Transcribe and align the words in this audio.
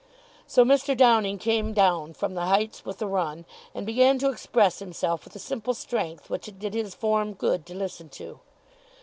So 0.47 0.65
Mr. 0.65 0.97
Downing 0.97 1.37
came 1.37 1.73
down 1.73 2.13
from 2.15 2.33
the 2.33 2.47
heights 2.47 2.83
with 2.83 2.99
a 3.03 3.05
run, 3.05 3.45
and 3.75 3.85
began 3.85 4.17
to 4.17 4.29
express 4.31 4.79
himself 4.79 5.25
with 5.25 5.35
a 5.35 5.37
simple 5.37 5.75
strength 5.75 6.27
which 6.27 6.47
it 6.47 6.57
did 6.57 6.73
his 6.73 6.95
form 6.95 7.35
good 7.35 7.67
to 7.67 7.75
listen 7.75 8.09
to. 8.17 8.39